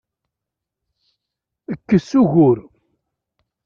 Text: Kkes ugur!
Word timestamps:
Kkes 1.77 2.09
ugur! 2.21 2.59